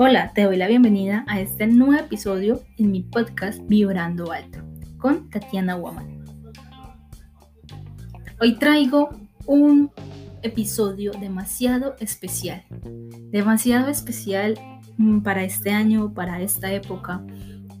[0.00, 4.60] Hola, te doy la bienvenida a este nuevo episodio en mi podcast Vibrando Alto
[4.96, 6.24] con Tatiana Woman.
[8.40, 9.10] Hoy traigo
[9.46, 9.90] un
[10.42, 12.62] episodio demasiado especial,
[13.32, 14.54] demasiado especial
[14.98, 17.20] mm, para este año, para esta época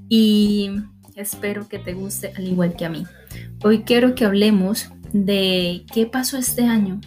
[0.08, 0.70] y
[1.14, 3.04] espero que te guste al igual que a mí.
[3.62, 7.00] Hoy quiero que hablemos de qué pasó este año,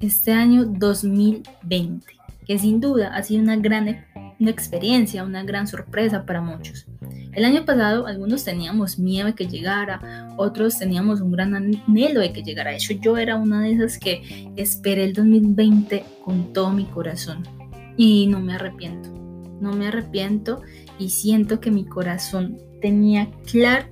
[0.00, 2.06] este año 2020,
[2.46, 4.04] que sin duda ha sido una gran
[4.40, 6.86] una experiencia, una gran sorpresa para muchos.
[7.32, 12.32] El año pasado algunos teníamos miedo de que llegara, otros teníamos un gran anhelo de
[12.32, 12.70] que llegara.
[12.70, 17.46] De hecho, yo era una de esas que esperé el 2020 con todo mi corazón
[17.96, 19.10] y no me arrepiento.
[19.60, 20.62] No me arrepiento
[20.98, 23.86] y siento que mi corazón tenía claro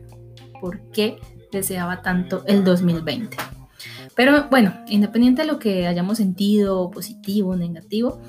[0.63, 1.19] por qué
[1.53, 3.37] deseaba tanto el 2020.
[4.15, 8.21] Pero bueno, independiente de lo que hayamos sentido, positivo negativo,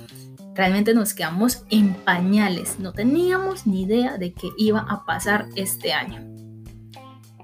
[0.60, 5.94] Realmente nos quedamos en pañales, no teníamos ni idea de qué iba a pasar este
[5.94, 6.20] año.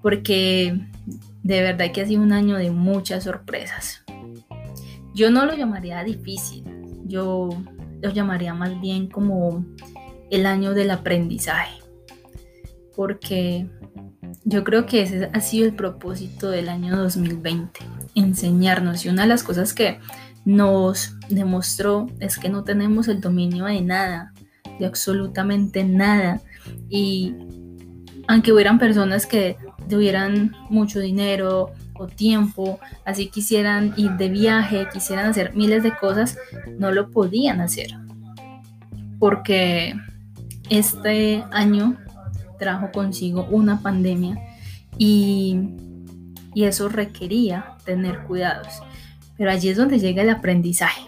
[0.01, 0.77] Porque
[1.41, 4.03] de verdad que ha sido un año de muchas sorpresas.
[5.13, 6.65] Yo no lo llamaría difícil,
[7.05, 7.49] yo
[8.01, 9.65] lo llamaría más bien como
[10.29, 11.79] el año del aprendizaje.
[12.97, 13.69] Porque
[14.43, 17.79] yo creo que ese ha sido el propósito del año 2020,
[18.15, 19.05] enseñarnos.
[19.05, 19.99] Y una de las cosas que
[20.45, 24.33] nos demostró es que no tenemos el dominio de nada,
[24.79, 26.41] de absolutamente nada.
[26.89, 27.33] Y
[28.27, 29.57] aunque hubieran personas que
[29.89, 36.37] tuvieran mucho dinero o tiempo, así quisieran ir de viaje, quisieran hacer miles de cosas,
[36.77, 37.87] no lo podían hacer.
[39.19, 39.95] Porque
[40.69, 41.97] este año
[42.57, 44.37] trajo consigo una pandemia
[44.97, 45.59] y,
[46.53, 48.81] y eso requería tener cuidados.
[49.37, 51.01] Pero allí es donde llega el aprendizaje.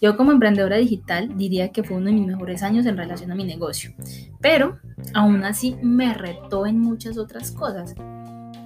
[0.00, 3.36] Yo como emprendedora digital diría que fue uno de mis mejores años en relación a
[3.36, 3.92] mi negocio,
[4.40, 4.78] pero
[5.14, 7.94] aún así me retó en muchas otras cosas.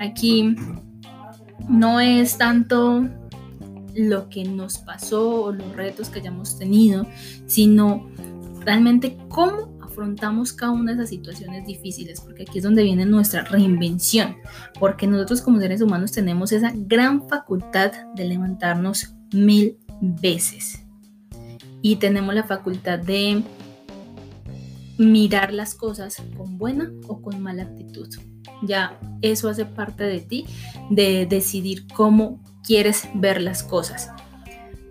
[0.00, 0.56] Aquí
[1.68, 3.06] no es tanto
[3.94, 7.06] lo que nos pasó o los retos que hayamos tenido,
[7.46, 8.08] sino
[8.60, 13.44] realmente cómo afrontamos cada una de esas situaciones difíciles, porque aquí es donde viene nuestra
[13.44, 14.36] reinvención,
[14.78, 20.84] porque nosotros como seres humanos tenemos esa gran facultad de levantarnos mil veces
[21.80, 23.42] y tenemos la facultad de
[24.98, 28.08] mirar las cosas con buena o con mala actitud.
[28.62, 30.44] Ya eso hace parte de ti,
[30.90, 34.10] de decidir cómo quieres ver las cosas.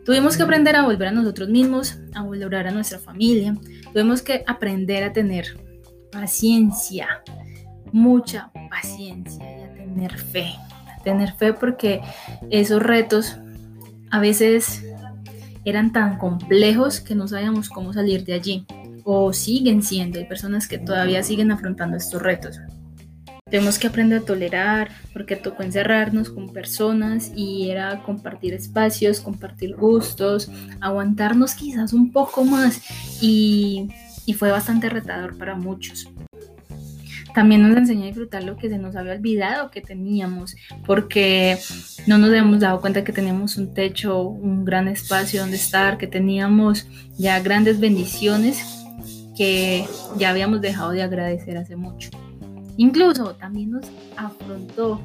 [0.06, 3.56] Tuvimos que aprender a volver a nosotros mismos, a volver a nuestra familia.
[3.92, 5.60] Tuvimos que aprender a tener
[6.12, 7.24] paciencia,
[7.92, 10.54] mucha paciencia y a tener fe.
[10.96, 12.02] A tener fe porque
[12.52, 13.38] esos retos
[14.12, 14.86] a veces
[15.66, 18.68] eran tan complejos que no sabíamos cómo salir de allí.
[19.04, 22.60] O siguen siendo, hay personas que todavía siguen afrontando estos retos.
[23.47, 29.75] Tenemos que aprender a tolerar, porque tocó encerrarnos con personas y era compartir espacios, compartir
[29.75, 30.50] gustos,
[30.81, 32.81] aguantarnos quizás un poco más
[33.22, 33.88] y,
[34.35, 36.09] fue bastante retador para muchos.
[37.35, 41.59] También nos enseñó a disfrutar lo que se nos había olvidado que teníamos, porque
[42.07, 46.07] no nos habíamos dado cuenta que teníamos un techo, un gran espacio donde estar, que
[46.07, 48.66] teníamos ya grandes bendiciones
[49.38, 49.85] que
[50.17, 52.09] ya habíamos dejado de agradecer hace mucho.
[52.78, 53.86] Incluso también nos
[54.18, 55.00] afrontó,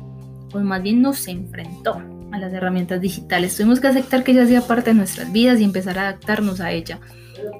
[0.53, 3.57] o más bien nos enfrentó a las herramientas digitales.
[3.57, 6.73] Tuvimos que aceptar que ya hacía parte de nuestras vidas y empezar a adaptarnos a
[6.73, 7.01] ella.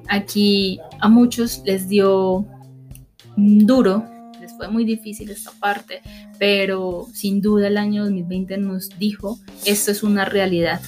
[0.09, 2.45] Aquí a muchos les dio
[3.35, 4.05] duro,
[4.39, 6.01] les fue muy difícil esta parte,
[6.37, 10.81] pero sin duda el año 2020 nos dijo, esto es una realidad.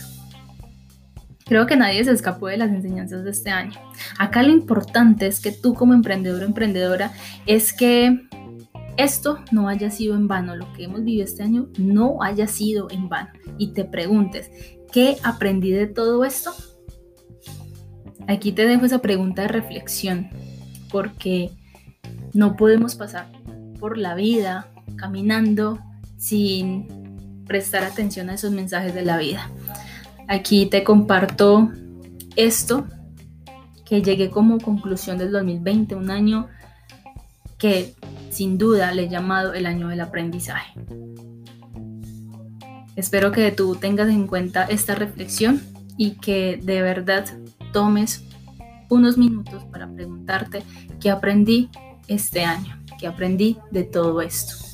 [1.45, 3.79] Creo que nadie se escapó de las enseñanzas de este año.
[4.17, 7.11] Acá lo importante es que tú como emprendedor o emprendedora
[7.45, 8.27] es que
[8.97, 12.89] esto no haya sido en vano, lo que hemos vivido este año no haya sido
[12.89, 13.29] en vano.
[13.57, 14.51] Y te preguntes,
[14.91, 16.53] ¿qué aprendí de todo esto?
[18.27, 20.29] Aquí te dejo esa pregunta de reflexión,
[20.91, 21.51] porque
[22.33, 23.31] no podemos pasar
[23.79, 25.79] por la vida caminando
[26.17, 26.87] sin
[27.45, 29.49] prestar atención a esos mensajes de la vida.
[30.27, 31.69] Aquí te comparto
[32.35, 32.87] esto
[33.85, 36.47] que llegué como conclusión del 2020, un año
[37.57, 37.93] que
[38.33, 40.73] sin duda le he llamado el año del aprendizaje.
[42.95, 45.61] Espero que tú tengas en cuenta esta reflexión
[45.97, 47.25] y que de verdad
[47.71, 48.23] tomes
[48.89, 50.63] unos minutos para preguntarte
[50.99, 51.69] qué aprendí
[52.07, 54.72] este año, qué aprendí de todo esto.